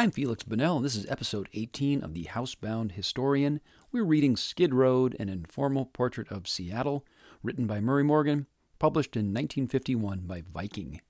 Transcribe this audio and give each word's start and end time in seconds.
I'm 0.00 0.10
Felix 0.10 0.44
Bonnell, 0.44 0.76
and 0.76 0.84
this 0.86 0.96
is 0.96 1.04
episode 1.10 1.50
18 1.52 2.02
of 2.02 2.14
The 2.14 2.24
Housebound 2.24 2.92
Historian. 2.92 3.60
We're 3.92 4.02
reading 4.02 4.34
Skid 4.34 4.72
Road, 4.72 5.14
an 5.20 5.28
informal 5.28 5.84
portrait 5.84 6.32
of 6.32 6.48
Seattle, 6.48 7.04
written 7.42 7.66
by 7.66 7.80
Murray 7.80 8.02
Morgan, 8.02 8.46
published 8.78 9.14
in 9.14 9.26
1951 9.26 10.20
by 10.20 10.40
Viking. 10.40 11.02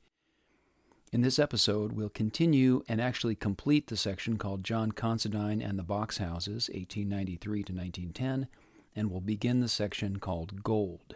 In 1.13 1.21
this 1.21 1.39
episode, 1.39 1.93
we'll 1.93 2.09
continue 2.09 2.83
and 2.89 3.01
actually 3.01 3.37
complete 3.37 3.87
the 3.87 3.97
section 3.97 4.39
called 4.39 4.65
John 4.65 4.91
Considine 4.91 5.63
and 5.63 5.79
the 5.79 5.85
Box 5.85 6.19
Houses, 6.19 6.69
1893 6.71 7.63
to 7.63 7.73
1910, 7.73 8.49
and 8.97 9.09
we'll 9.09 9.21
begin 9.21 9.61
the 9.61 9.69
section 9.69 10.19
called 10.19 10.65
Gold. 10.65 11.15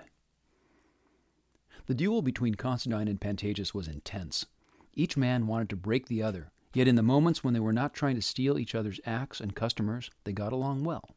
The 1.87 1.95
duel 1.95 2.23
between 2.23 2.55
Considine 2.55 3.09
and 3.09 3.21
Pantages 3.21 3.75
was 3.75 3.89
intense. 3.89 4.47
Each 4.93 5.17
man 5.17 5.49
wanted 5.49 5.69
to 5.71 5.77
break 5.77 6.07
the 6.07 6.23
other, 6.23 6.53
yet 6.75 6.87
in 6.87 6.97
the 6.97 7.03
moments 7.03 7.43
when 7.43 7.55
they 7.55 7.61
were 7.61 7.73
not 7.73 7.95
trying 7.95 8.17
to 8.17 8.23
steal 8.23 8.59
each 8.59 8.75
other's 8.75 9.01
acts 9.07 9.41
and 9.41 9.57
customers, 9.57 10.11
they 10.25 10.33
got 10.33 10.53
along 10.53 10.85
well. 10.85 11.09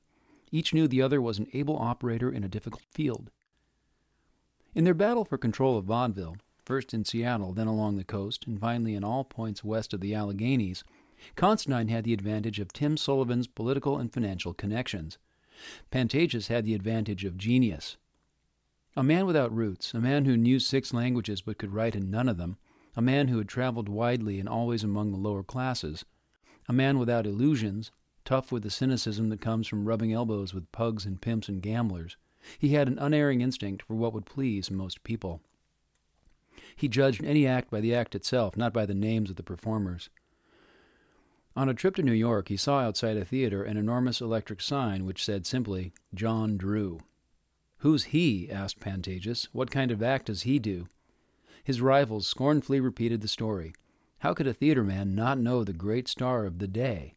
Each 0.51 0.73
knew 0.73 0.87
the 0.87 1.01
other 1.01 1.21
was 1.21 1.39
an 1.39 1.47
able 1.53 1.77
operator 1.77 2.31
in 2.31 2.43
a 2.43 2.49
difficult 2.49 2.83
field. 2.83 3.29
In 4.73 4.85
their 4.85 4.93
battle 4.93 5.25
for 5.25 5.37
control 5.37 5.77
of 5.77 5.85
vaudeville, 5.85 6.37
first 6.63 6.93
in 6.93 7.03
Seattle, 7.03 7.53
then 7.53 7.67
along 7.67 7.97
the 7.97 8.03
coast, 8.03 8.45
and 8.47 8.59
finally 8.59 8.95
in 8.95 9.03
all 9.03 9.23
points 9.23 9.63
west 9.63 9.93
of 9.93 9.99
the 9.99 10.13
Alleghenies, 10.13 10.83
Considine 11.35 11.87
had 11.87 12.03
the 12.03 12.13
advantage 12.13 12.59
of 12.59 12.71
Tim 12.71 12.95
Sullivan's 12.95 13.47
political 13.47 13.97
and 13.97 14.13
financial 14.13 14.53
connections. 14.53 15.17
Pantages 15.91 16.47
had 16.47 16.63
the 16.63 16.75
advantage 16.75 17.25
of 17.25 17.37
genius. 17.37 17.97
A 18.95 19.03
man 19.03 19.25
without 19.25 19.55
roots, 19.55 19.93
a 19.93 19.99
man 19.99 20.25
who 20.25 20.37
knew 20.37 20.59
six 20.59 20.93
languages 20.93 21.41
but 21.41 21.57
could 21.57 21.73
write 21.73 21.95
in 21.95 22.11
none 22.11 22.29
of 22.29 22.37
them, 22.37 22.57
a 22.97 23.01
man 23.01 23.27
who 23.27 23.37
had 23.37 23.47
traveled 23.47 23.87
widely 23.87 24.39
and 24.39 24.49
always 24.49 24.83
among 24.83 25.11
the 25.11 25.17
lower 25.17 25.43
classes, 25.43 26.03
a 26.67 26.73
man 26.73 26.97
without 26.97 27.27
illusions, 27.27 27.91
tough 28.25 28.51
with 28.51 28.63
the 28.63 28.71
cynicism 28.71 29.29
that 29.29 29.39
comes 29.39 29.67
from 29.67 29.87
rubbing 29.87 30.11
elbows 30.11 30.51
with 30.51 30.71
pugs 30.71 31.05
and 31.05 31.21
pimps 31.21 31.47
and 31.47 31.61
gamblers. 31.61 32.17
He 32.57 32.69
had 32.69 32.87
an 32.87 32.97
unerring 32.97 33.41
instinct 33.41 33.83
for 33.83 33.93
what 33.93 34.13
would 34.13 34.25
please 34.25 34.71
most 34.71 35.03
people. 35.03 35.41
He 36.75 36.87
judged 36.87 37.23
any 37.23 37.45
act 37.45 37.69
by 37.69 37.81
the 37.81 37.93
act 37.93 38.15
itself, 38.15 38.57
not 38.57 38.73
by 38.73 38.87
the 38.87 38.95
names 38.95 39.29
of 39.29 39.35
the 39.35 39.43
performers. 39.43 40.09
On 41.55 41.69
a 41.69 41.75
trip 41.75 41.95
to 41.95 42.03
New 42.03 42.13
York, 42.13 42.49
he 42.49 42.57
saw 42.57 42.79
outside 42.79 43.15
a 43.15 43.25
theater 43.25 43.63
an 43.63 43.77
enormous 43.77 44.21
electric 44.21 44.59
sign 44.59 45.05
which 45.05 45.23
said 45.23 45.45
simply, 45.45 45.93
John 46.15 46.57
Drew. 46.57 46.99
Who's 47.79 48.05
he? 48.05 48.49
asked 48.49 48.79
Pantages. 48.79 49.49
What 49.51 49.69
kind 49.69 49.91
of 49.91 50.01
act 50.01 50.25
does 50.25 50.43
he 50.43 50.57
do? 50.57 50.87
His 51.67 51.81
rivals 51.81 52.25
scornfully 52.25 52.79
repeated 52.79 53.19
the 53.19 53.27
story. 53.27 53.73
How 54.19 54.33
could 54.33 54.47
a 54.47 54.53
theater 54.53 54.85
man 54.85 55.13
not 55.15 55.37
know 55.37 55.65
the 55.65 55.73
great 55.73 56.07
star 56.07 56.45
of 56.45 56.59
the 56.59 56.67
day? 56.67 57.15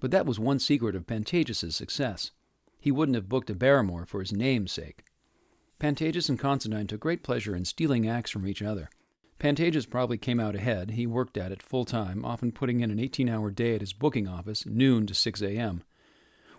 But 0.00 0.10
that 0.10 0.26
was 0.26 0.36
one 0.36 0.58
secret 0.58 0.96
of 0.96 1.06
Pantages's 1.06 1.76
success. 1.76 2.32
He 2.80 2.90
wouldn't 2.90 3.14
have 3.14 3.28
booked 3.28 3.50
a 3.50 3.54
Barrymore 3.54 4.04
for 4.04 4.18
his 4.18 4.32
name's 4.32 4.72
sake. 4.72 5.04
Pantages 5.78 6.28
and 6.28 6.40
Considine 6.40 6.88
took 6.88 6.98
great 6.98 7.22
pleasure 7.22 7.54
in 7.54 7.64
stealing 7.64 8.08
acts 8.08 8.32
from 8.32 8.48
each 8.48 8.62
other. 8.62 8.90
Pantages 9.38 9.88
probably 9.88 10.18
came 10.18 10.40
out 10.40 10.56
ahead. 10.56 10.90
He 10.90 11.06
worked 11.06 11.36
at 11.36 11.52
it 11.52 11.62
full 11.62 11.84
time, 11.84 12.24
often 12.24 12.50
putting 12.50 12.80
in 12.80 12.90
an 12.90 12.98
18 12.98 13.28
hour 13.28 13.52
day 13.52 13.76
at 13.76 13.80
his 13.80 13.92
booking 13.92 14.26
office, 14.26 14.66
noon 14.66 15.06
to 15.06 15.14
6 15.14 15.40
a.m. 15.40 15.84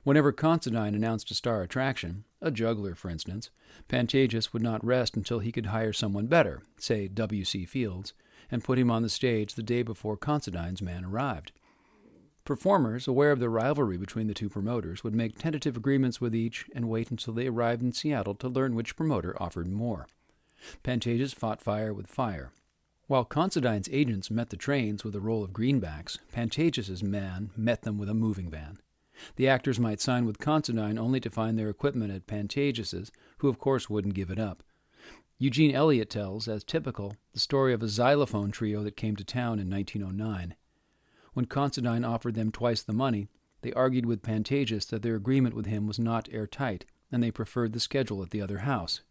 Whenever 0.06 0.32
Considine 0.32 0.94
announced 0.94 1.32
a 1.32 1.34
star 1.34 1.64
attraction, 1.64 2.26
a 2.40 2.52
juggler 2.52 2.94
for 2.94 3.10
instance, 3.10 3.50
Pantages 3.90 4.54
would 4.54 4.62
not 4.62 4.86
rest 4.86 5.18
until 5.18 5.40
he 5.40 5.52
could 5.52 5.66
hire 5.66 5.92
someone 5.92 6.28
better, 6.28 6.62
say 6.78 7.08
W.C. 7.08 7.66
Fields, 7.66 8.14
and 8.52 8.64
put 8.64 8.78
him 8.78 8.92
on 8.92 9.02
the 9.02 9.10
stage 9.10 9.56
the 9.56 9.64
day 9.64 9.82
before 9.82 10.16
Considine's 10.16 10.80
man 10.80 11.04
arrived. 11.04 11.54
Performers, 12.44 13.08
aware 13.08 13.32
of 13.32 13.40
the 13.40 13.50
rivalry 13.50 13.98
between 13.98 14.28
the 14.28 14.36
two 14.36 14.48
promoters, 14.48 15.04
would 15.04 15.16
make 15.16 15.40
tentative 15.40 15.76
agreements 15.76 16.22
with 16.22 16.36
each 16.36 16.68
and 16.76 16.88
wait 16.88 17.10
until 17.10 17.34
they 17.34 17.48
arrived 17.48 17.82
in 17.82 17.92
Seattle 17.92 18.36
to 18.36 18.48
learn 18.48 18.76
which 18.76 18.96
promoter 18.96 19.36
offered 19.42 19.68
more. 19.68 20.06
Pantages 20.84 21.34
fought 21.34 21.64
fire 21.64 21.92
with 21.92 22.06
fire. 22.06 22.52
While 23.08 23.26
Considine's 23.26 23.90
agents 23.92 24.30
met 24.30 24.52
the 24.52 24.56
trains 24.56 25.04
with 25.04 25.16
a 25.16 25.20
roll 25.20 25.44
of 25.44 25.50
greenbacks, 25.50 26.20
Pantages's 26.32 27.02
man 27.02 27.50
met 27.58 27.82
them 27.82 27.98
with 27.98 28.10
a 28.10 28.14
moving 28.14 28.52
van. 28.52 28.78
The 29.36 29.48
actors 29.48 29.80
might 29.80 30.02
sign 30.02 30.26
with 30.26 30.40
Considine 30.40 30.98
only 30.98 31.20
to 31.20 31.30
find 31.30 31.58
their 31.58 31.70
equipment 31.70 32.12
at 32.12 32.28
Pantages's, 32.28 33.12
who 33.38 33.48
of 33.48 33.60
course 33.60 33.90
wouldn't 33.90 34.14
give 34.14 34.30
it 34.30 34.40
up. 34.40 34.64
Eugene 35.38 35.76
Elliott 35.76 36.10
tells, 36.10 36.48
as 36.48 36.64
typical, 36.64 37.16
the 37.34 37.40
story 37.40 37.74
of 37.74 37.84
a 37.84 37.90
xylophone 37.90 38.52
trio 38.52 38.84
that 38.84 38.96
came 38.96 39.16
to 39.18 39.24
town 39.24 39.60
in 39.60 39.70
1909. 39.70 40.56
When 41.34 41.46
Considine 41.46 42.06
offered 42.06 42.36
them 42.36 42.52
twice 42.52 42.82
the 42.82 42.94
money, 42.94 43.28
they 43.62 43.74
argued 43.74 44.06
with 44.06 44.22
Pantages 44.22 44.88
that 44.88 45.02
their 45.02 45.16
agreement 45.16 45.56
with 45.56 45.66
him 45.66 45.88
was 45.88 46.00
not 46.00 46.30
airtight, 46.32 46.86
and 47.12 47.22
they 47.22 47.32
preferred 47.32 47.74
the 47.74 47.80
schedule 47.80 48.24
at 48.24 48.30
the 48.30 48.42
other 48.42 48.60
house. 48.60 49.02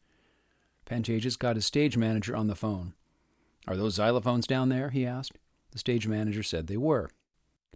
Pantages 0.87 1.39
got 1.39 1.57
his 1.57 1.67
stage 1.67 1.97
manager 1.97 2.35
on 2.35 2.47
the 2.47 2.55
phone. 2.55 2.95
Are 3.67 3.77
those 3.77 3.99
xylophones 3.99 4.47
down 4.47 4.69
there? 4.69 4.91
he 4.91 5.07
asked. 5.07 5.39
The 5.73 5.79
stage 5.79 6.07
manager 6.07 6.43
said 6.43 6.67
they 6.67 6.77
were. 6.77 7.11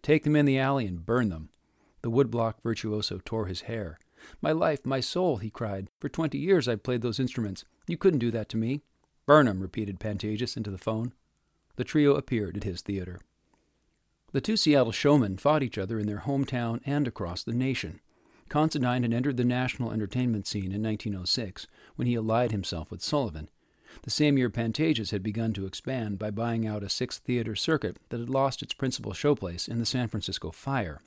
Take 0.03 0.25
them 0.25 0.37
in 0.37 0.47
the 0.47 0.59
alley 0.59 0.87
and 0.87 1.05
burn 1.05 1.31
them. 1.31 1.51
The 2.03 2.11
woodblock 2.11 2.63
virtuoso 2.63 3.21
tore 3.25 3.47
his 3.47 3.63
hair. 3.63 3.99
My 4.41 4.53
life, 4.53 4.85
my 4.85 5.01
soul, 5.01 5.39
he 5.39 5.51
cried. 5.51 5.89
For 6.01 6.09
twenty 6.09 6.39
years 6.39 6.69
I've 6.69 6.83
played 6.83 7.03
those 7.03 7.21
instruments. 7.21 7.65
You 7.87 7.97
couldn't 7.97 8.19
do 8.21 8.31
that 8.31 8.49
to 8.51 8.57
me. 8.57 8.83
Burn 9.27 9.49
'em, 9.49 9.61
repeated 9.61 10.01
Pantages 10.01 10.57
into 10.57 10.71
the 10.71 10.79
phone. 10.79 11.13
The 11.77 11.85
trio 11.85 12.15
appeared 12.15 12.57
at 12.57 12.65
his 12.65 12.83
theater. 12.83 13.21
The 14.33 14.41
two 14.41 14.57
Seattle 14.57 14.93
showmen 14.93 15.39
fought 15.39 15.63
each 15.63 15.79
other 15.79 15.99
in 15.99 16.07
their 16.07 16.21
hometown 16.27 16.81
and 16.85 17.07
across 17.07 17.43
the 17.43 17.55
nation. 17.55 18.01
Considine 18.49 19.03
had 19.03 19.13
entered 19.13 19.37
the 19.37 19.45
national 19.45 19.93
entertainment 19.93 20.47
scene 20.47 20.73
in 20.73 20.83
1906 20.83 21.67
when 21.97 22.07
he 22.07 22.15
allied 22.15 22.53
himself 22.53 22.91
with 22.91 23.03
Sullivan. 23.03 23.49
The 24.03 24.11
same 24.11 24.37
year, 24.37 24.51
Pantages 24.51 25.11
had 25.13 25.23
begun 25.23 25.53
to 25.55 25.67
expand 25.67 26.19
by 26.19 26.31
buying 26.31 26.67
out 26.67 26.83
a 26.83 26.89
six 26.89 27.19
theater 27.19 27.55
circuit 27.55 27.99
that 28.11 28.21
had 28.21 28.29
lost 28.29 28.63
its 28.63 28.75
principal 28.75 29.13
showplace 29.13 29.69
in 29.69 29.79
the 29.79 29.87
San 29.87 30.09
Francisco 30.09 30.51
fire. 30.51 31.01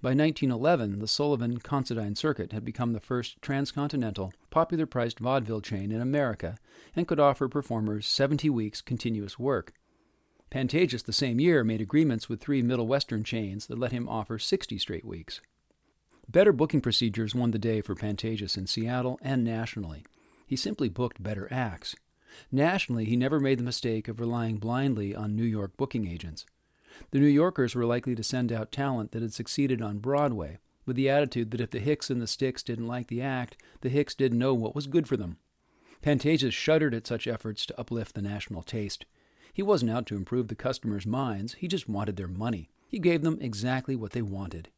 By 0.00 0.10
1911, 0.10 0.98
the 0.98 1.08
Sullivan 1.08 1.58
Considine 1.58 2.14
Circuit 2.14 2.52
had 2.52 2.64
become 2.64 2.92
the 2.92 3.00
first 3.00 3.40
transcontinental, 3.42 4.32
popular 4.50 4.86
priced 4.86 5.18
vaudeville 5.18 5.60
chain 5.60 5.92
in 5.92 6.00
America 6.00 6.56
and 6.94 7.06
could 7.06 7.20
offer 7.20 7.48
performers 7.48 8.06
70 8.06 8.50
weeks 8.50 8.80
continuous 8.80 9.38
work. 9.38 9.72
Pantages 10.50 11.04
the 11.04 11.12
same 11.12 11.40
year 11.40 11.64
made 11.64 11.80
agreements 11.80 12.28
with 12.28 12.40
three 12.40 12.62
Middle 12.62 12.86
Western 12.86 13.24
chains 13.24 13.66
that 13.66 13.78
let 13.78 13.92
him 13.92 14.08
offer 14.08 14.38
60 14.38 14.76
straight 14.78 15.04
weeks. 15.04 15.40
Better 16.28 16.52
booking 16.52 16.80
procedures 16.80 17.34
won 17.34 17.50
the 17.50 17.58
day 17.58 17.80
for 17.80 17.94
Pantages 17.94 18.56
in 18.56 18.66
Seattle 18.66 19.18
and 19.22 19.42
nationally. 19.42 20.04
He 20.46 20.56
simply 20.56 20.88
booked 20.88 21.22
better 21.22 21.48
acts. 21.50 21.96
Nationally, 22.50 23.04
he 23.06 23.16
never 23.16 23.40
made 23.40 23.58
the 23.58 23.64
mistake 23.64 24.08
of 24.08 24.20
relying 24.20 24.58
blindly 24.58 25.14
on 25.14 25.34
New 25.34 25.44
York 25.44 25.76
booking 25.76 26.06
agents. 26.06 26.44
The 27.10 27.18
New 27.18 27.26
Yorkers 27.26 27.74
were 27.74 27.84
likely 27.84 28.14
to 28.14 28.22
send 28.22 28.52
out 28.52 28.72
talent 28.72 29.12
that 29.12 29.22
had 29.22 29.32
succeeded 29.32 29.82
on 29.82 29.98
Broadway, 29.98 30.58
with 30.86 30.96
the 30.96 31.08
attitude 31.08 31.50
that 31.50 31.60
if 31.60 31.70
the 31.70 31.78
Hicks 31.78 32.10
and 32.10 32.20
the 32.20 32.26
Sticks 32.26 32.62
didn't 32.62 32.88
like 32.88 33.08
the 33.08 33.22
act, 33.22 33.56
the 33.80 33.88
Hicks 33.88 34.14
didn't 34.14 34.38
know 34.38 34.54
what 34.54 34.74
was 34.74 34.86
good 34.86 35.06
for 35.06 35.16
them. 35.16 35.38
Pantages 36.02 36.52
shuddered 36.52 36.94
at 36.94 37.06
such 37.06 37.26
efforts 37.26 37.64
to 37.66 37.78
uplift 37.78 38.14
the 38.14 38.22
national 38.22 38.62
taste. 38.62 39.06
He 39.52 39.62
wasn't 39.62 39.92
out 39.92 40.06
to 40.06 40.16
improve 40.16 40.48
the 40.48 40.54
customers' 40.54 41.06
minds, 41.06 41.54
he 41.54 41.68
just 41.68 41.88
wanted 41.88 42.16
their 42.16 42.28
money. 42.28 42.70
He 42.88 42.98
gave 42.98 43.22
them 43.22 43.38
exactly 43.40 43.94
what 43.94 44.12
they 44.12 44.22
wanted. 44.22 44.70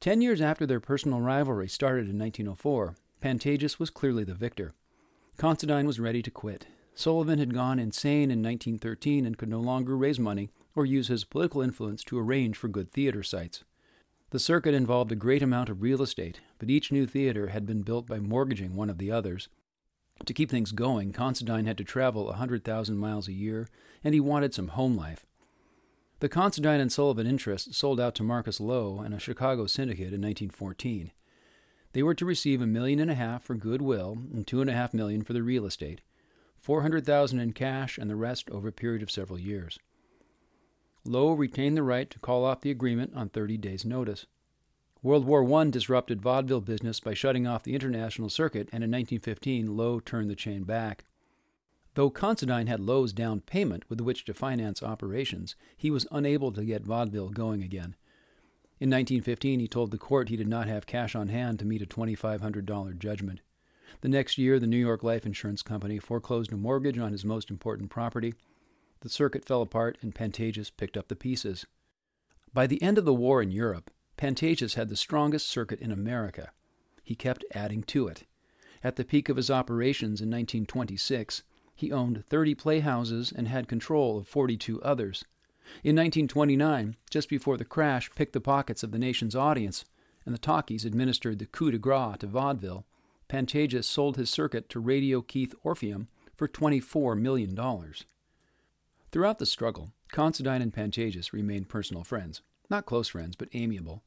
Ten 0.00 0.20
years 0.20 0.40
after 0.40 0.66
their 0.66 0.80
personal 0.80 1.20
rivalry 1.20 1.68
started 1.68 2.08
in 2.08 2.18
1904, 2.18 2.96
Pantages 3.22 3.78
was 3.78 3.90
clearly 3.90 4.24
the 4.24 4.34
victor. 4.34 4.74
Considine 5.36 5.86
was 5.86 6.00
ready 6.00 6.22
to 6.22 6.30
quit. 6.30 6.66
Sullivan 6.94 7.38
had 7.38 7.54
gone 7.54 7.78
insane 7.78 8.30
in 8.30 8.42
1913 8.42 9.26
and 9.26 9.38
could 9.38 9.48
no 9.48 9.60
longer 9.60 9.96
raise 9.96 10.18
money 10.18 10.50
or 10.76 10.86
use 10.86 11.08
his 11.08 11.24
political 11.24 11.62
influence 11.62 12.04
to 12.04 12.18
arrange 12.18 12.56
for 12.56 12.68
good 12.68 12.90
theater 12.90 13.22
sites. 13.22 13.64
The 14.30 14.38
circuit 14.38 14.74
involved 14.74 15.10
a 15.10 15.16
great 15.16 15.42
amount 15.42 15.68
of 15.68 15.82
real 15.82 16.02
estate, 16.02 16.40
but 16.58 16.70
each 16.70 16.92
new 16.92 17.06
theater 17.06 17.48
had 17.48 17.64
been 17.66 17.82
built 17.82 18.06
by 18.06 18.18
mortgaging 18.18 18.76
one 18.76 18.90
of 18.90 18.98
the 18.98 19.10
others. 19.10 19.48
To 20.24 20.34
keep 20.34 20.50
things 20.50 20.72
going, 20.72 21.12
Considine 21.12 21.66
had 21.66 21.78
to 21.78 21.84
travel 21.84 22.24
a 22.24 22.32
100,000 22.32 22.96
miles 22.96 23.28
a 23.28 23.32
year, 23.32 23.68
and 24.04 24.14
he 24.14 24.20
wanted 24.20 24.54
some 24.54 24.68
home 24.68 24.96
life. 24.96 25.26
The 26.20 26.28
Considine 26.28 26.80
and 26.80 26.90
Sullivan 26.90 27.26
interest 27.26 27.74
sold 27.74 28.00
out 28.00 28.14
to 28.16 28.22
Marcus 28.22 28.58
Loew 28.58 29.00
and 29.00 29.14
a 29.14 29.18
Chicago 29.18 29.66
syndicate 29.66 30.14
in 30.14 30.22
1914. 30.22 31.12
They 31.92 32.02
were 32.02 32.14
to 32.14 32.24
receive 32.24 32.60
a 32.60 32.66
million 32.66 32.98
and 32.98 33.10
a 33.10 33.14
half 33.14 33.42
for 33.42 33.54
goodwill 33.54 34.18
and 34.32 34.46
two 34.46 34.60
and 34.60 34.68
a 34.68 34.74
half 34.74 34.92
million 34.92 35.22
for 35.22 35.34
the 35.34 35.42
real 35.42 35.66
estate, 35.66 36.00
400,000 36.58 37.38
in 37.38 37.52
cash 37.52 37.96
and 37.96 38.10
the 38.10 38.16
rest 38.16 38.50
over 38.50 38.68
a 38.68 38.72
period 38.72 39.02
of 39.02 39.10
several 39.10 39.38
years. 39.38 39.78
Loew 41.06 41.34
retained 41.34 41.76
the 41.76 41.82
right 41.82 42.10
to 42.10 42.18
call 42.18 42.44
off 42.44 42.60
the 42.60 42.70
agreement 42.70 43.12
on 43.14 43.28
30 43.28 43.56
days' 43.58 43.84
notice. 43.84 44.26
World 45.02 45.24
War 45.24 45.44
I 45.60 45.70
disrupted 45.70 46.20
vaudeville 46.20 46.60
business 46.60 47.00
by 47.00 47.14
shutting 47.14 47.46
off 47.46 47.62
the 47.62 47.74
international 47.74 48.28
circuit, 48.28 48.68
and 48.72 48.82
in 48.82 48.90
1915 48.90 49.76
Loew 49.76 50.00
turned 50.00 50.30
the 50.30 50.34
chain 50.34 50.64
back. 50.64 51.04
Though 51.94 52.10
Considine 52.10 52.66
had 52.66 52.80
Loew's 52.80 53.12
down 53.12 53.40
payment 53.40 53.88
with 53.88 54.00
which 54.00 54.24
to 54.24 54.34
finance 54.34 54.82
operations, 54.82 55.56
he 55.76 55.90
was 55.90 56.06
unable 56.10 56.52
to 56.52 56.64
get 56.64 56.84
vaudeville 56.84 57.30
going 57.30 57.62
again. 57.62 57.94
In 58.78 58.90
1915, 58.90 59.60
he 59.60 59.68
told 59.68 59.90
the 59.90 59.98
court 59.98 60.28
he 60.28 60.36
did 60.36 60.48
not 60.48 60.68
have 60.68 60.86
cash 60.86 61.14
on 61.14 61.28
hand 61.28 61.58
to 61.58 61.64
meet 61.64 61.80
a 61.80 61.86
$2,500 61.86 62.98
judgment. 62.98 63.40
The 64.02 64.08
next 64.08 64.36
year, 64.36 64.58
the 64.58 64.66
New 64.66 64.76
York 64.76 65.02
Life 65.02 65.24
Insurance 65.24 65.62
Company 65.62 65.98
foreclosed 65.98 66.52
a 66.52 66.56
mortgage 66.56 66.98
on 66.98 67.12
his 67.12 67.24
most 67.24 67.48
important 67.48 67.88
property. 67.88 68.34
The 69.00 69.08
circuit 69.08 69.44
fell 69.44 69.62
apart, 69.62 69.98
and 70.02 70.14
Pantages 70.14 70.70
picked 70.74 70.96
up 70.96 71.08
the 71.08 71.16
pieces. 71.16 71.66
By 72.52 72.66
the 72.66 72.82
end 72.82 72.98
of 72.98 73.04
the 73.04 73.14
war 73.14 73.42
in 73.42 73.50
Europe, 73.50 73.90
Pantages 74.16 74.74
had 74.74 74.88
the 74.88 74.96
strongest 74.96 75.46
circuit 75.46 75.80
in 75.80 75.92
America. 75.92 76.50
He 77.04 77.14
kept 77.14 77.44
adding 77.52 77.82
to 77.84 78.08
it. 78.08 78.24
At 78.82 78.96
the 78.96 79.04
peak 79.04 79.28
of 79.28 79.36
his 79.36 79.50
operations 79.50 80.20
in 80.20 80.30
1926, 80.30 81.42
he 81.74 81.92
owned 81.92 82.24
30 82.24 82.54
playhouses 82.54 83.30
and 83.30 83.48
had 83.48 83.68
control 83.68 84.18
of 84.18 84.26
42 84.26 84.80
others. 84.82 85.24
In 85.84 85.96
1929, 85.96 86.96
just 87.10 87.28
before 87.28 87.56
the 87.56 87.64
crash 87.64 88.10
picked 88.14 88.32
the 88.32 88.40
pockets 88.40 88.82
of 88.82 88.92
the 88.92 88.98
nation's 88.98 89.36
audience, 89.36 89.84
and 90.24 90.32
the 90.32 90.38
talkies 90.38 90.84
administered 90.84 91.38
the 91.38 91.46
coup 91.46 91.70
de 91.70 91.78
grace 91.78 92.18
to 92.18 92.26
vaudeville, 92.26 92.86
Pantages 93.28 93.84
sold 93.84 94.16
his 94.16 94.30
circuit 94.30 94.68
to 94.70 94.80
Radio 94.80 95.20
Keith 95.20 95.54
Orpheum 95.62 96.08
for 96.36 96.48
$24 96.48 97.18
million. 97.18 97.54
Throughout 99.16 99.38
the 99.38 99.46
struggle, 99.46 99.94
Considine 100.12 100.60
and 100.60 100.74
Pantages 100.74 101.32
remained 101.32 101.70
personal 101.70 102.04
friends. 102.04 102.42
Not 102.68 102.84
close 102.84 103.08
friends, 103.08 103.34
but 103.34 103.48
amiable. 103.54 104.02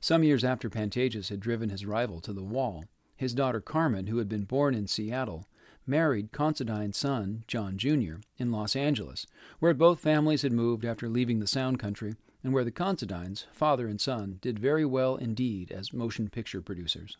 Some 0.00 0.24
years 0.24 0.42
after 0.42 0.70
Pantages 0.70 1.28
had 1.28 1.38
driven 1.40 1.68
his 1.68 1.84
rival 1.84 2.18
to 2.22 2.32
the 2.32 2.42
wall, 2.42 2.86
his 3.14 3.34
daughter 3.34 3.60
Carmen, 3.60 4.06
who 4.06 4.16
had 4.16 4.26
been 4.26 4.44
born 4.44 4.74
in 4.74 4.86
Seattle, 4.86 5.46
married 5.86 6.32
Considine's 6.32 6.96
son, 6.96 7.44
John 7.46 7.76
Jr., 7.76 8.22
in 8.38 8.50
Los 8.50 8.74
Angeles, 8.74 9.26
where 9.58 9.74
both 9.74 10.00
families 10.00 10.40
had 10.40 10.52
moved 10.54 10.86
after 10.86 11.10
leaving 11.10 11.40
the 11.40 11.46
Sound 11.46 11.78
Country, 11.78 12.14
and 12.42 12.54
where 12.54 12.64
the 12.64 12.70
Considines, 12.70 13.44
father 13.52 13.86
and 13.86 14.00
son, 14.00 14.38
did 14.40 14.58
very 14.58 14.86
well 14.86 15.16
indeed 15.16 15.72
as 15.72 15.92
motion 15.92 16.30
picture 16.30 16.62
producers. 16.62 17.18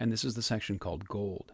And 0.00 0.10
this 0.10 0.24
is 0.24 0.34
the 0.34 0.40
section 0.40 0.78
called 0.78 1.08
Gold. 1.08 1.52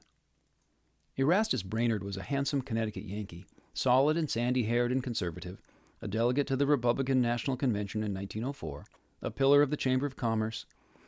Erastus 1.17 1.65
Brainerd 1.65 2.05
was 2.05 2.17
a 2.17 2.23
handsome 2.23 2.63
Connecticut 2.63 3.03
Yankee, 3.03 3.47
solid 3.75 4.17
and 4.17 4.31
sandy 4.31 4.63
haired 4.63 4.91
and 4.93 5.03
conservative, 5.03 5.61
a 6.01 6.09
delegate 6.09 6.47
to 6.47 6.57
the 6.57 6.67
Republican 6.67 7.21
National 7.21 7.57
Convention 7.57 8.03
in 8.03 8.15
1904, 8.15 8.87
a 9.21 9.31
pillar 9.31 9.61
of 9.61 9.71
the 9.71 9.77
Chamber 9.77 10.07
of 10.07 10.17
Commerce, 10.17 10.65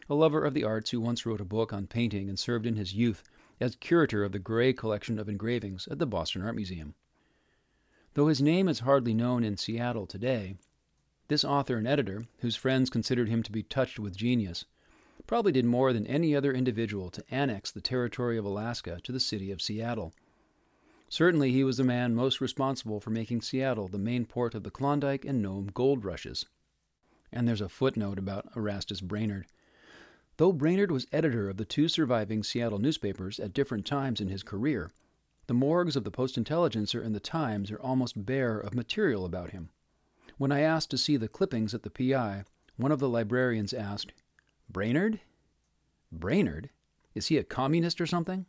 a 0.08 0.14
lover 0.14 0.44
of 0.44 0.52
the 0.52 0.64
arts 0.64 0.90
who 0.90 1.00
once 1.00 1.24
wrote 1.24 1.40
a 1.40 1.44
book 1.44 1.72
on 1.72 1.86
painting 1.86 2.28
and 2.28 2.38
served 2.38 2.66
in 2.66 2.76
his 2.76 2.92
youth 2.92 3.22
as 3.60 3.76
curator 3.76 4.24
of 4.24 4.32
the 4.32 4.38
Gray 4.38 4.72
collection 4.72 5.18
of 5.18 5.28
engravings 5.28 5.88
at 5.90 5.98
the 5.98 6.06
Boston 6.06 6.42
Art 6.42 6.54
Museum. 6.54 6.94
Though 8.14 8.28
his 8.28 8.42
name 8.42 8.68
is 8.68 8.80
hardly 8.80 9.14
known 9.14 9.44
in 9.44 9.56
Seattle 9.56 10.06
today, 10.06 10.56
this 11.28 11.44
author 11.44 11.76
and 11.76 11.86
editor, 11.86 12.24
whose 12.38 12.56
friends 12.56 12.90
considered 12.90 13.28
him 13.28 13.42
to 13.42 13.52
be 13.52 13.62
touched 13.62 13.98
with 13.98 14.16
genius, 14.16 14.64
probably 15.26 15.52
did 15.52 15.64
more 15.64 15.92
than 15.92 16.06
any 16.06 16.34
other 16.34 16.52
individual 16.52 17.10
to 17.10 17.24
annex 17.30 17.70
the 17.70 17.80
territory 17.80 18.38
of 18.38 18.44
Alaska 18.44 19.00
to 19.02 19.12
the 19.12 19.20
city 19.20 19.50
of 19.50 19.60
Seattle. 19.60 20.14
Certainly, 21.08 21.52
he 21.52 21.64
was 21.64 21.76
the 21.76 21.84
man 21.84 22.14
most 22.14 22.40
responsible 22.40 23.00
for 23.00 23.10
making 23.10 23.40
Seattle 23.40 23.88
the 23.88 23.98
main 23.98 24.26
port 24.26 24.54
of 24.54 24.64
the 24.64 24.70
Klondike 24.70 25.24
and 25.24 25.40
Nome 25.40 25.70
gold 25.72 26.04
rushes. 26.04 26.46
And 27.32 27.46
there's 27.46 27.60
a 27.60 27.68
footnote 27.68 28.18
about 28.18 28.48
Erastus 28.56 29.00
Brainerd. 29.00 29.46
Though 30.36 30.52
Brainerd 30.52 30.90
was 30.90 31.06
editor 31.12 31.48
of 31.48 31.56
the 31.56 31.64
two 31.64 31.88
surviving 31.88 32.42
Seattle 32.42 32.78
newspapers 32.78 33.40
at 33.40 33.54
different 33.54 33.86
times 33.86 34.20
in 34.20 34.28
his 34.28 34.42
career, 34.42 34.90
the 35.46 35.54
morgues 35.54 35.96
of 35.96 36.04
the 36.04 36.10
Post 36.10 36.36
Intelligencer 36.36 37.00
and 37.00 37.14
the 37.14 37.20
Times 37.20 37.70
are 37.70 37.80
almost 37.80 38.26
bare 38.26 38.58
of 38.58 38.74
material 38.74 39.24
about 39.24 39.50
him. 39.50 39.70
When 40.38 40.52
I 40.52 40.60
asked 40.60 40.90
to 40.90 40.98
see 40.98 41.16
the 41.16 41.28
clippings 41.28 41.72
at 41.72 41.84
the 41.84 41.90
PI, 41.90 42.44
one 42.76 42.92
of 42.92 42.98
the 42.98 43.08
librarians 43.08 43.72
asked, 43.72 44.12
Brainerd? 44.68 45.20
Brainerd? 46.10 46.70
Is 47.14 47.28
he 47.28 47.38
a 47.38 47.44
communist 47.44 48.00
or 48.00 48.06
something? 48.06 48.44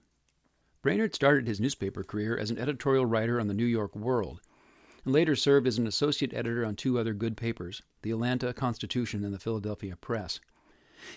Brainerd 0.87 1.13
started 1.13 1.47
his 1.47 1.59
newspaper 1.59 2.01
career 2.01 2.37
as 2.37 2.49
an 2.49 2.57
editorial 2.57 3.05
writer 3.05 3.41
on 3.41 3.49
the 3.49 3.53
New 3.53 3.65
York 3.65 3.93
World, 3.93 4.39
and 5.03 5.13
later 5.13 5.35
served 5.35 5.67
as 5.67 5.77
an 5.77 5.85
associate 5.85 6.33
editor 6.33 6.63
on 6.63 6.77
two 6.77 6.97
other 6.97 7.13
good 7.13 7.35
papers, 7.35 7.81
the 8.03 8.11
Atlanta 8.11 8.53
Constitution 8.53 9.25
and 9.25 9.33
the 9.33 9.37
Philadelphia 9.37 9.97
Press. 9.97 10.39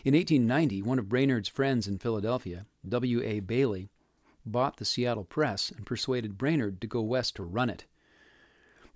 In 0.05 0.15
1890, 0.15 0.83
one 0.83 0.99
of 0.99 1.09
Brainerd's 1.09 1.49
friends 1.49 1.87
in 1.87 1.99
Philadelphia, 1.99 2.67
W. 2.89 3.23
A. 3.23 3.39
Bailey, 3.39 3.91
bought 4.45 4.79
the 4.79 4.85
Seattle 4.85 5.23
Press 5.23 5.71
and 5.71 5.87
persuaded 5.87 6.37
Brainerd 6.37 6.81
to 6.81 6.89
go 6.89 7.01
west 7.01 7.37
to 7.37 7.45
run 7.45 7.71
it. 7.71 7.85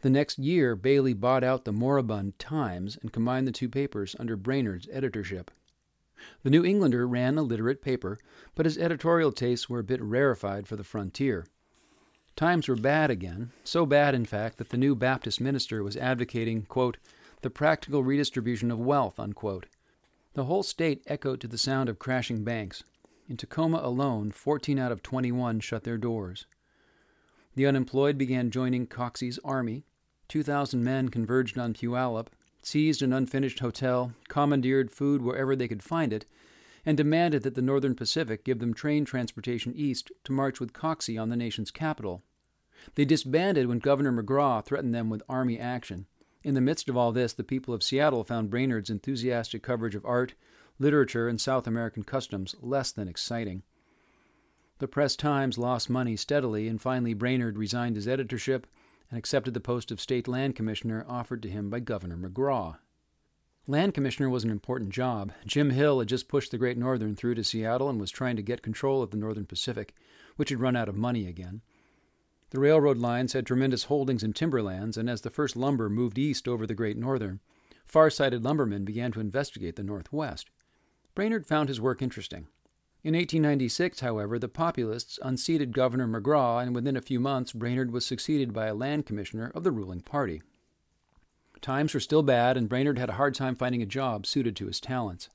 The 0.01 0.11
next 0.11 0.41
year, 0.41 0.75
Bailey 0.75 1.13
bought 1.13 1.45
out 1.45 1.65
the 1.65 1.73
moribund 1.73 2.37
Times 2.41 2.99
and 3.01 3.13
combined 3.13 3.47
the 3.47 3.53
two 3.53 3.69
papers 3.69 4.17
under 4.19 4.37
Brainerd's 4.37 4.89
editorship. 4.91 5.53
The 6.43 6.51
New 6.51 6.65
Englander 6.65 7.07
ran 7.07 7.39
a 7.39 7.43
literate 7.43 7.83
paper, 7.83 8.19
but 8.55 8.67
his 8.67 8.79
editorial 8.79 9.33
tastes 9.33 9.69
were 9.69 9.79
a 9.79 9.85
bit 9.85 10.03
rarefied 10.03 10.67
for 10.67 10.77
the 10.77 10.85
frontier. 10.85 11.47
Times 12.37 12.69
were 12.69 12.77
bad 12.77 13.11
again, 13.11 13.53
so 13.63 13.87
bad, 13.87 14.15
in 14.15 14.25
fact, 14.25 14.59
that 14.59 14.71
the 14.71 14.77
new 14.77 14.95
Baptist 14.95 15.41
minister 15.41 15.83
was 15.83 15.97
advocating, 15.97 16.63
quote, 16.63 16.97
the 17.43 17.51
practical 17.51 18.03
redistribution 18.03 18.71
of 18.71 18.79
wealth, 18.79 19.21
unquote, 19.21 19.67
the 20.35 20.45
whole 20.45 20.65
state 20.65 21.03
echoed 21.07 21.41
to 21.41 21.49
the 21.49 21.59
sound 21.59 21.89
of 21.89 22.01
crashing 22.01 22.43
banks. 22.43 22.83
In 23.29 23.37
Tacoma 23.37 23.81
alone, 23.83 24.33
14 24.33 24.79
out 24.79 24.91
of 24.91 25.03
21 25.03 25.61
shut 25.61 25.85
their 25.85 25.97
doors. 25.97 26.47
The 27.55 27.67
unemployed 27.67 28.19
began 28.19 28.51
joining 28.51 28.89
Coxey's 28.89 29.39
army. 29.45 29.85
2,000 30.29 30.83
men 30.83 31.09
converged 31.09 31.57
on 31.57 31.73
Puyallup, 31.73 32.29
seized 32.67 33.03
an 33.03 33.13
unfinished 33.13 33.61
hotel, 33.61 34.13
commandeered 34.29 34.91
food 34.91 35.23
wherever 35.23 35.55
they 35.55 35.69
could 35.69 35.83
find 35.83 36.13
it, 36.13 36.27
and 36.87 36.97
demanded 36.97 37.43
that 37.43 37.55
the 37.55 37.63
Northern 37.63 37.95
Pacific 37.95 38.45
give 38.45 38.59
them 38.59 38.75
train 38.75 39.05
transportation 39.05 39.73
east 39.75 40.11
to 40.25 40.33
march 40.33 40.61
with 40.61 40.73
Coxey 40.73 41.19
on 41.19 41.29
the 41.29 41.37
nation's 41.37 41.71
capital. 41.71 42.23
They 42.95 43.05
disbanded 43.05 43.67
when 43.67 43.79
Governor 43.79 44.13
McGraw 44.13 44.65
threatened 44.65 44.95
them 44.95 45.09
with 45.09 45.23
army 45.29 45.59
action. 45.59 46.07
In 46.43 46.55
the 46.55 46.61
midst 46.61 46.89
of 46.89 46.97
all 46.97 47.13
this, 47.13 47.33
the 47.33 47.45
people 47.45 47.73
of 47.73 47.83
Seattle 47.83 48.25
found 48.25 48.51
Brainerd's 48.51 48.91
enthusiastic 48.91 49.63
coverage 49.63 49.95
of 49.95 50.05
art, 50.05 50.35
literature, 50.79 51.29
and 51.29 51.41
South 51.41 51.67
American 51.67 52.03
customs 52.03 52.55
less 52.61 52.93
than 52.93 53.09
exciting. 53.09 53.63
The 54.79 54.89
Press 54.89 55.17
Times 55.17 55.57
lost 55.57 55.89
money 55.89 56.17
steadily, 56.17 56.69
and 56.69 56.83
finally 56.83 57.15
Brainerd 57.15 57.57
resigned 57.57 57.97
his 57.97 58.09
editorship 58.09 58.67
and 59.15 59.19
accepted 59.21 59.55
the 59.55 59.61
post 59.61 59.93
of 59.93 60.01
state 60.01 60.27
land 60.27 60.57
commissioner 60.57 61.07
offered 61.09 61.41
to 61.41 61.49
him 61.49 61.71
by 61.71 61.79
Governor 61.79 62.17
McGraw. 62.17 62.79
Land 63.69 63.95
commissioner 63.95 64.29
was 64.29 64.43
an 64.43 64.51
important 64.51 64.91
job. 64.91 65.31
Jim 65.47 65.71
Hill 65.71 66.01
had 66.01 66.09
just 66.09 66.27
pushed 66.27 66.51
the 66.51 66.59
Great 66.59 66.77
Northern 66.77 67.15
through 67.15 67.37
to 67.37 67.45
Seattle 67.45 67.89
and 67.89 68.01
was 68.01 68.11
trying 68.11 68.35
to 68.35 68.43
get 68.43 68.61
control 68.61 69.05
of 69.05 69.13
the 69.13 69.17
Northern 69.17 69.47
Pacific, 69.47 69.95
which 70.35 70.49
had 70.49 70.59
run 70.59 70.75
out 70.75 70.89
of 70.89 70.97
money 70.97 71.29
again. 71.29 71.63
The 72.51 72.59
railroad 72.59 72.99
lines 72.99 73.35
had 73.35 73.47
tremendous 73.47 73.85
holdings 73.85 74.25
in 74.25 74.33
timberlands, 74.33 74.97
and 74.97 75.09
as 75.09 75.21
the 75.21 75.31
first 75.31 75.55
lumber 75.55 75.89
moved 75.89 76.19
east 76.19 76.49
over 76.49 76.67
the 76.67 76.75
Great 76.75 76.97
Northern, 76.97 77.39
far 77.87 78.11
sighted 78.11 78.43
lumbermen 78.43 78.85
began 78.85 79.13
to 79.13 79.21
investigate 79.21 79.77
the 79.77 79.85
Northwest. 79.85 80.51
Brainerd 81.15 81.47
found 81.47 81.69
his 81.69 81.81
work 81.81 82.03
interesting. 82.03 82.49
In 83.05 83.13
1896, 83.13 84.01
however, 84.01 84.39
the 84.39 84.49
Populists 84.49 85.19
unseated 85.21 85.75
Governor 85.75 86.09
McGraw, 86.09 86.63
and 86.63 86.75
within 86.75 86.97
a 86.97 87.03
few 87.03 87.21
months, 87.21 87.53
Brainerd 87.53 87.93
was 87.93 88.07
succeeded 88.07 88.55
by 88.55 88.65
a 88.65 88.75
land 88.75 89.05
commissioner 89.05 89.53
of 89.55 89.63
the 89.63 89.71
ruling 89.71 90.01
party. 90.01 90.41
Times 91.61 91.93
were 91.93 92.01
still 92.01 92.23
bad, 92.23 92.57
and 92.57 92.67
Brainerd 92.67 92.99
had 92.99 93.11
a 93.11 93.15
hard 93.15 93.35
time 93.35 93.57
finding 93.57 93.83
a 93.83 93.87
job 93.87 94.25
suited 94.25 94.57
to 94.57 94.69
his 94.69 94.81
talents. 94.81 95.29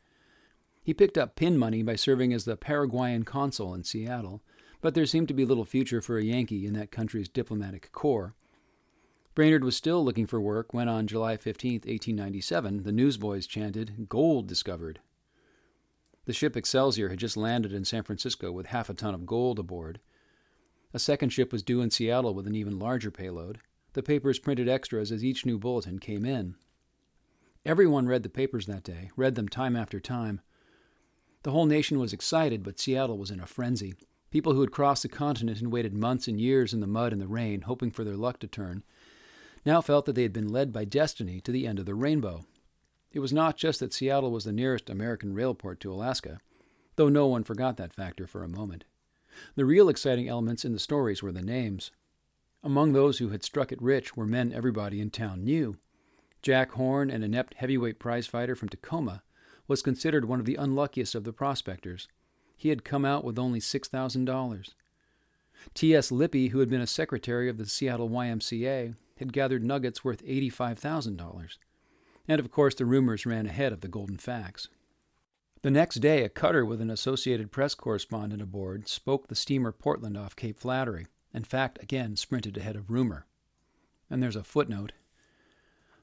He 0.82 0.96
picked 0.96 1.16
up 1.16 1.36
pin 1.36 1.60
money 1.60 1.84
by 1.84 1.96
serving 1.96 2.34
as 2.34 2.46
the 2.46 2.58
Paraguayan 2.58 3.24
consul 3.24 3.76
in 3.76 3.84
Seattle, 3.84 4.42
but 4.82 4.96
there 4.96 5.06
seemed 5.06 5.28
to 5.28 5.36
be 5.36 5.46
little 5.46 5.64
future 5.64 6.02
for 6.02 6.18
a 6.18 6.24
Yankee 6.24 6.66
in 6.66 6.74
that 6.74 6.90
country's 6.90 7.30
diplomatic 7.30 7.92
corps. 7.92 8.34
Brainerd 9.36 9.64
was 9.64 9.78
still 9.78 10.04
looking 10.04 10.26
for 10.26 10.42
work 10.42 10.74
when, 10.74 10.90
on 10.90 11.06
July 11.06 11.38
15, 11.38 11.74
1897, 11.74 12.82
the 12.82 12.92
newsboys 12.92 13.46
chanted, 13.46 14.10
Gold 14.10 14.48
discovered. 14.48 15.02
The 16.30 16.34
ship 16.34 16.56
Excelsior 16.56 17.10
had 17.10 17.18
just 17.18 17.38
landed 17.38 17.74
in 17.74 17.86
San 17.86 18.04
Francisco 18.04 18.52
with 18.52 18.68
half 18.68 18.88
a 18.88 18.94
ton 18.94 19.16
of 19.16 19.26
gold 19.26 19.58
aboard. 19.58 20.00
A 20.94 21.00
second 21.00 21.30
ship 21.30 21.52
was 21.52 21.64
due 21.64 21.82
in 21.82 21.90
Seattle 21.90 22.36
with 22.36 22.46
an 22.46 22.54
even 22.54 22.78
larger 22.78 23.10
payload. 23.10 23.58
The 23.94 24.04
papers 24.04 24.38
printed 24.38 24.70
extras 24.70 25.12
as 25.12 25.26
each 25.26 25.44
new 25.44 25.58
bulletin 25.58 25.98
came 25.98 26.26
in. 26.26 26.54
Everyone 27.66 28.06
read 28.06 28.22
the 28.22 28.30
papers 28.30 28.68
that 28.68 28.84
day, 28.84 29.10
read 29.16 29.34
them 29.34 29.50
time 29.50 29.76
after 29.76 30.00
time. 30.00 30.42
The 31.42 31.50
whole 31.50 31.66
nation 31.66 31.98
was 31.98 32.14
excited, 32.14 32.62
but 32.62 32.80
Seattle 32.80 33.18
was 33.18 33.32
in 33.32 33.40
a 33.40 33.48
frenzy. 33.48 33.96
People 34.30 34.54
who 34.54 34.62
had 34.62 34.70
crossed 34.70 35.02
the 35.02 35.10
continent 35.10 35.60
and 35.60 35.72
waited 35.72 35.96
months 35.96 36.28
and 36.28 36.40
years 36.40 36.76
in 36.76 36.80
the 36.80 36.86
mud 36.86 37.12
and 37.12 37.20
the 37.20 37.28
rain, 37.28 37.62
hoping 37.62 37.90
for 37.90 38.04
their 38.04 38.16
luck 38.16 38.38
to 38.42 38.48
turn, 38.48 38.84
now 39.66 39.82
felt 39.82 40.06
that 40.06 40.14
they 40.14 40.22
had 40.22 40.34
been 40.34 40.48
led 40.48 40.72
by 40.72 40.86
destiny 40.86 41.42
to 41.42 41.52
the 41.52 41.66
end 41.66 41.80
of 41.80 41.88
the 41.88 41.96
rainbow. 41.96 42.46
It 43.12 43.20
was 43.20 43.34
not 43.34 43.58
just 43.58 43.80
that 43.80 43.94
Seattle 43.94 44.32
was 44.32 44.44
the 44.44 44.52
nearest 44.52 44.90
American 44.90 45.34
railport 45.34 45.80
to 45.80 45.92
Alaska, 45.92 46.40
though 46.96 47.10
no 47.10 47.28
one 47.28 47.44
forgot 47.44 47.78
that 47.78 47.94
factor 47.94 48.28
for 48.28 48.44
a 48.44 48.50
moment. 48.50 48.86
The 49.56 49.66
real 49.66 49.90
exciting 49.90 50.28
elements 50.28 50.64
in 50.66 50.74
the 50.74 50.80
stories 50.80 51.24
were 51.24 51.32
the 51.32 51.42
names. 51.42 51.92
Among 52.64 52.94
those 52.94 53.20
who 53.20 53.30
had 53.30 53.44
struck 53.44 53.72
it 53.72 53.82
rich 53.82 54.16
were 54.16 54.28
men 54.28 54.54
everybody 54.54 55.00
in 55.02 55.10
town 55.10 55.44
knew. 55.44 55.78
Jack 56.42 56.72
Horn, 56.72 57.10
an 57.10 57.24
inept 57.24 57.56
heavyweight 57.56 58.00
prizefighter 58.00 58.56
from 58.56 58.70
Tacoma, 58.70 59.24
was 59.68 59.82
considered 59.82 60.26
one 60.26 60.40
of 60.40 60.46
the 60.46 60.56
unluckiest 60.56 61.16
of 61.16 61.24
the 61.24 61.34
prospectors. 61.34 62.08
He 62.56 62.70
had 62.70 62.84
come 62.84 63.06
out 63.06 63.24
with 63.24 63.40
only 63.40 63.60
$6,000. 63.60 64.70
T.S. 65.74 66.12
Lippy, 66.12 66.50
who 66.50 66.60
had 66.60 66.70
been 66.70 66.82
a 66.82 66.88
secretary 66.88 67.50
of 67.50 67.58
the 67.58 67.66
Seattle 67.66 68.10
YMCA, 68.10 68.96
had 69.18 69.34
gathered 69.34 69.64
nuggets 69.64 70.04
worth 70.04 70.24
$85,000. 70.24 71.58
And 72.30 72.40
of 72.40 72.52
course, 72.52 72.76
the 72.76 72.86
rumors 72.86 73.26
ran 73.26 73.48
ahead 73.48 73.74
of 73.74 73.82
the 73.82 73.88
golden 73.88 74.18
facts. 74.18 74.68
The 75.64 75.72
next 75.72 75.96
day, 75.96 76.24
a 76.24 76.30
cutter 76.30 76.64
with 76.64 76.80
an 76.80 76.92
Associated 76.92 77.52
Press 77.52 77.74
correspondent 77.74 78.40
aboard 78.40 78.88
spoke 78.88 79.28
the 79.28 79.36
steamer 79.36 79.72
Portland 79.72 80.16
off 80.16 80.36
Cape 80.36 80.60
Flattery. 80.60 81.08
In 81.34 81.44
fact, 81.44 81.82
again 81.82 82.16
sprinted 82.16 82.56
ahead 82.56 82.76
of 82.76 82.92
rumor. 82.92 83.26
And 84.12 84.22
there's 84.22 84.36
a 84.36 84.44
footnote. 84.44 84.94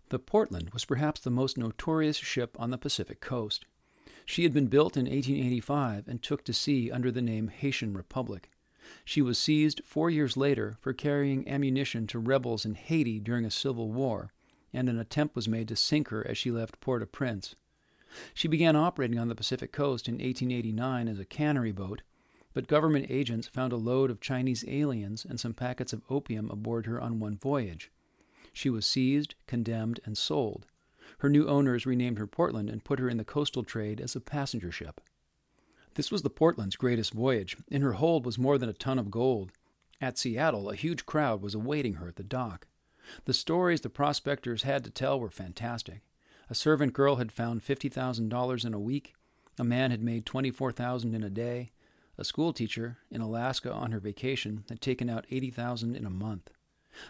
The 0.08 0.18
Portland 0.18 0.70
was 0.70 0.84
perhaps 0.84 1.20
the 1.20 1.30
most 1.30 1.56
notorious 1.56 2.16
ship 2.16 2.56
on 2.58 2.70
the 2.70 2.78
Pacific 2.78 3.20
coast. 3.20 3.64
She 4.24 4.42
had 4.42 4.52
been 4.52 4.66
built 4.66 4.96
in 4.96 5.04
1885 5.04 6.08
and 6.08 6.20
took 6.20 6.44
to 6.44 6.52
sea 6.52 6.90
under 6.90 7.12
the 7.12 7.22
name 7.22 7.48
Haitian 7.48 7.94
Republic. 7.94 8.50
She 9.04 9.22
was 9.22 9.38
seized 9.38 9.80
four 9.84 10.10
years 10.10 10.36
later 10.36 10.76
for 10.80 10.92
carrying 10.92 11.48
ammunition 11.48 12.08
to 12.08 12.18
rebels 12.18 12.64
in 12.64 12.74
Haiti 12.74 13.20
during 13.20 13.44
a 13.44 13.50
civil 13.50 13.92
war, 13.92 14.32
and 14.72 14.88
an 14.88 14.98
attempt 14.98 15.36
was 15.36 15.48
made 15.48 15.68
to 15.68 15.76
sink 15.76 16.08
her 16.08 16.26
as 16.26 16.36
she 16.36 16.50
left 16.50 16.80
Port 16.80 17.02
au 17.02 17.06
Prince. 17.06 17.54
She 18.34 18.48
began 18.48 18.76
operating 18.76 19.18
on 19.18 19.28
the 19.28 19.34
Pacific 19.34 19.72
coast 19.72 20.08
in 20.08 20.14
1889 20.14 21.08
as 21.08 21.18
a 21.18 21.24
cannery 21.24 21.72
boat, 21.72 22.02
but 22.54 22.68
government 22.68 23.06
agents 23.10 23.46
found 23.46 23.72
a 23.72 23.76
load 23.76 24.10
of 24.10 24.20
Chinese 24.20 24.64
aliens 24.66 25.26
and 25.28 25.38
some 25.38 25.52
packets 25.52 25.92
of 25.92 26.02
opium 26.08 26.50
aboard 26.50 26.86
her 26.86 27.00
on 27.00 27.20
one 27.20 27.36
voyage. 27.36 27.90
She 28.52 28.70
was 28.70 28.86
seized, 28.86 29.34
condemned, 29.46 30.00
and 30.06 30.16
sold. 30.16 30.66
Her 31.18 31.28
new 31.28 31.46
owners 31.46 31.84
renamed 31.84 32.18
her 32.18 32.26
Portland 32.26 32.70
and 32.70 32.84
put 32.84 32.98
her 32.98 33.08
in 33.08 33.18
the 33.18 33.24
coastal 33.24 33.62
trade 33.62 34.00
as 34.00 34.16
a 34.16 34.20
passenger 34.20 34.72
ship. 34.72 35.00
This 35.94 36.10
was 36.10 36.22
the 36.22 36.30
Portland's 36.30 36.76
greatest 36.76 37.12
voyage. 37.12 37.56
In 37.68 37.82
her 37.82 37.94
hold 37.94 38.24
was 38.24 38.38
more 38.38 38.58
than 38.58 38.68
a 38.68 38.74
ton 38.74 38.98
of 38.98 39.10
gold. 39.10 39.52
At 40.00 40.18
Seattle, 40.18 40.70
a 40.70 40.74
huge 40.74 41.06
crowd 41.06 41.42
was 41.42 41.54
awaiting 41.54 41.94
her 41.94 42.08
at 42.08 42.16
the 42.16 42.22
dock. 42.22 42.66
The 43.24 43.34
stories 43.34 43.80
the 43.80 43.88
prospectors 43.88 44.62
had 44.62 44.84
to 44.84 44.90
tell 44.90 45.18
were 45.18 45.30
fantastic. 45.30 46.02
A 46.48 46.54
servant 46.54 46.92
girl 46.92 47.16
had 47.16 47.32
found 47.32 47.64
$50,000 47.64 48.64
in 48.64 48.74
a 48.74 48.78
week. 48.78 49.14
A 49.58 49.64
man 49.64 49.90
had 49.90 50.02
made 50.02 50.26
24,000 50.26 51.14
in 51.14 51.22
a 51.22 51.30
day. 51.30 51.70
A 52.18 52.24
schoolteacher 52.24 52.98
in 53.10 53.20
Alaska 53.20 53.72
on 53.72 53.92
her 53.92 54.00
vacation 54.00 54.64
had 54.68 54.80
taken 54.80 55.10
out 55.10 55.26
80,000 55.30 55.96
in 55.96 56.06
a 56.06 56.10
month. 56.10 56.50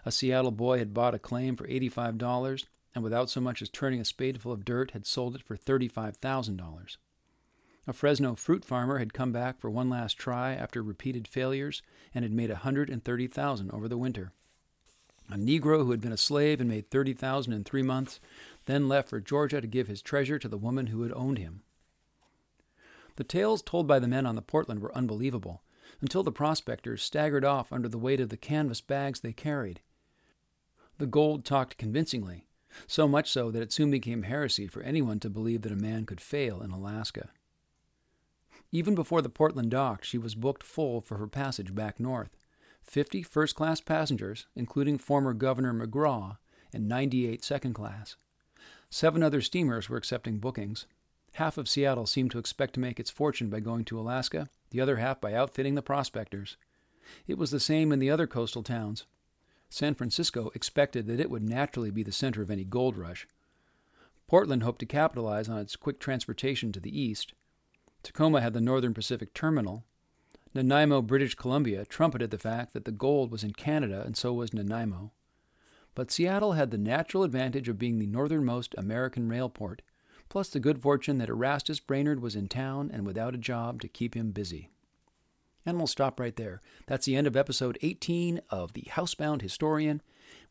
A 0.05 0.11
Seattle 0.11 0.51
boy 0.51 0.79
had 0.79 0.95
bought 0.95 1.15
a 1.15 1.19
claim 1.19 1.55
for 1.55 1.67
$85 1.69 2.67
and 2.95 3.05
without 3.05 3.29
so 3.29 3.41
much 3.41 3.61
as 3.61 3.69
turning 3.69 4.01
a 4.01 4.05
spadeful 4.05 4.53
of 4.53 4.65
dirt 4.65 4.93
had 4.93 5.07
sold 5.07 5.37
it 5.37 5.43
for 5.43 5.57
$35,000. 5.57 6.97
A 7.87 7.93
Fresno 7.93 8.35
fruit 8.35 8.65
farmer 8.65 8.99
had 8.99 9.13
come 9.13 9.33
back 9.33 9.61
for 9.61 9.71
one 9.71 9.91
last 9.91 10.15
try 10.15 10.55
after 10.55 10.83
repeated 10.83 11.29
failures 11.29 11.83
and 12.15 12.25
had 12.25 12.33
made 12.33 12.51
a 12.51 12.65
130,000 12.65 13.71
over 13.71 13.87
the 13.87 13.99
winter. 13.99 14.33
A 15.29 15.37
Negro 15.37 15.85
who 15.85 15.91
had 15.91 16.01
been 16.01 16.13
a 16.13 16.17
slave 16.17 16.61
and 16.61 16.71
made 16.71 16.91
30,000 16.91 17.53
in 17.53 17.65
3 17.65 17.83
months 17.83 18.21
then 18.67 18.89
left 18.89 19.09
for 19.09 19.21
Georgia 19.21 19.61
to 19.61 19.67
give 19.67 19.89
his 19.89 20.03
treasure 20.03 20.39
to 20.39 20.49
the 20.49 20.59
woman 20.59 20.89
who 20.89 21.03
had 21.03 21.13
owned 21.13 21.39
him. 21.39 21.63
The 23.17 23.25
tales 23.25 23.63
told 23.63 23.87
by 23.87 23.99
the 23.99 24.09
men 24.09 24.27
on 24.27 24.37
the 24.37 24.43
Portland 24.43 24.81
were 24.81 24.95
unbelievable, 24.95 25.63
until 26.01 26.23
the 26.23 26.33
prospectors 26.33 27.03
staggered 27.03 27.45
off 27.45 27.73
under 27.73 27.89
the 27.89 27.99
weight 27.99 28.21
of 28.21 28.29
the 28.29 28.37
canvas 28.37 28.81
bags 28.81 29.21
they 29.21 29.33
carried. 29.33 29.81
The 30.99 31.07
gold 31.07 31.45
talked 31.45 31.79
convincingly, 31.79 32.47
so 32.87 33.09
much 33.09 33.31
so 33.31 33.51
that 33.51 33.63
it 33.63 33.73
soon 33.73 33.91
became 33.91 34.25
heresy 34.25 34.67
for 34.67 34.83
anyone 34.83 35.21
to 35.21 35.31
believe 35.31 35.63
that 35.63 35.73
a 35.73 35.77
man 35.77 36.05
could 36.05 36.21
fail 36.21 36.61
in 36.61 36.71
Alaska. 36.71 37.31
Even 38.73 38.95
before 38.95 39.23
the 39.23 39.29
Portland 39.29 39.71
docked, 39.71 40.05
she 40.05 40.19
was 40.19 40.35
booked 40.35 40.63
full 40.63 41.01
for 41.01 41.19
her 41.19 41.27
passage 41.27 41.75
back 41.75 41.99
north. 41.99 42.37
Fifty 42.87 43.23
first 43.23 43.55
class 43.55 43.81
passengers, 43.81 44.47
including 44.55 44.99
former 44.99 45.35
Governor 45.35 45.75
McGraw, 45.75 46.39
and 46.73 46.89
98 46.89 47.43
second 47.45 47.75
class. 47.75 48.17
Seven 48.91 49.23
other 49.23 49.41
steamers 49.41 49.89
were 49.89 49.97
accepting 49.97 50.39
bookings. 50.39 50.87
Half 51.35 51.59
of 51.59 51.69
Seattle 51.69 52.07
seemed 52.07 52.31
to 52.31 52.39
expect 52.39 52.75
to 52.75 52.81
make 52.81 52.99
its 52.99 53.11
fortune 53.11 53.51
by 53.51 53.61
going 53.61 53.85
to 53.87 53.99
Alaska, 53.99 54.49
the 54.71 54.81
other 54.81 54.97
half 54.97 55.21
by 55.21 55.35
outfitting 55.35 55.75
the 55.75 55.83
prospectors. 55.83 56.57
It 57.27 57.39
was 57.39 57.51
the 57.51 57.61
same 57.61 57.93
in 57.93 57.99
the 57.99 58.11
other 58.11 58.27
coastal 58.27 58.63
towns. 58.63 59.05
San 59.69 59.95
Francisco 59.95 60.51
expected 60.55 61.07
that 61.07 61.21
it 61.21 61.31
would 61.31 61.43
naturally 61.43 61.91
be 61.91 62.03
the 62.03 62.13
center 62.13 62.41
of 62.41 62.51
any 62.51 62.65
gold 62.65 62.97
rush. 62.97 63.27
Portland 64.27 64.63
hoped 64.63 64.81
to 64.81 64.87
capitalize 64.87 65.49
on 65.49 65.59
its 65.59 65.77
quick 65.77 66.01
transportation 66.01 66.73
to 66.73 66.81
the 66.81 66.99
east. 66.99 67.33
Tacoma 68.03 68.41
had 68.41 68.53
the 68.53 68.61
Northern 68.61 68.95
Pacific 68.95 69.35
Terminal. 69.35 69.85
Nanaimo, 70.57 71.03
British 71.03 71.35
Columbia, 71.35 71.85
trumpeted 71.85 72.31
the 72.31 72.39
fact 72.39 72.73
that 72.73 72.87
the 72.87 72.91
gold 72.91 73.31
was 73.31 73.45
in 73.45 73.53
Canada 73.53 74.03
and 74.07 74.17
so 74.17 74.33
was 74.33 74.55
Nanaimo. 74.55 75.13
But 75.95 76.11
Seattle 76.11 76.53
had 76.53 76.71
the 76.71 76.79
natural 76.79 77.25
advantage 77.25 77.69
of 77.69 77.79
being 77.79 77.99
the 77.99 78.07
northernmost 78.07 78.75
American 78.79 79.29
rail 79.29 79.51
port, 79.51 79.83
plus 80.31 80.49
the 80.49 80.59
good 80.59 80.81
fortune 80.81 81.19
that 81.19 81.29
Erastus 81.29 81.79
Brainerd 81.79 82.21
was 82.21 82.35
in 82.35 82.49
town 82.49 82.91
and 82.91 83.07
without 83.07 83.35
a 83.35 83.39
job 83.39 83.83
to 83.83 83.89
keep 83.89 84.15
him 84.15 84.31
busy. 84.31 84.71
And 85.67 85.77
we'll 85.77 85.87
stop 85.87 86.19
right 86.19 86.35
there. 86.37 86.63
That's 86.87 87.05
the 87.05 87.17
end 87.17 87.27
of 87.27 87.37
episode 87.37 87.77
18 87.83 88.41
of 88.49 88.73
The 88.73 88.89
Housebound 88.93 89.43
Historian. 89.43 90.01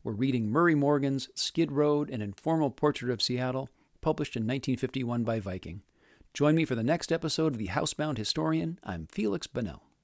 We're 0.04 0.12
reading 0.12 0.48
Murray 0.48 0.76
Morgan's 0.76 1.30
Skid 1.34 1.72
Road, 1.72 2.10
an 2.10 2.22
informal 2.22 2.70
portrait 2.70 3.10
of 3.10 3.20
Seattle, 3.20 3.70
published 4.00 4.36
in 4.36 4.42
1951 4.42 5.24
by 5.24 5.40
Viking. 5.40 5.82
Join 6.32 6.54
me 6.54 6.64
for 6.64 6.76
the 6.76 6.84
next 6.84 7.10
episode 7.10 7.54
of 7.54 7.58
The 7.58 7.68
Housebound 7.68 8.18
Historian. 8.18 8.78
I'm 8.84 9.08
Felix 9.10 9.48
Bonnell. 9.48 9.85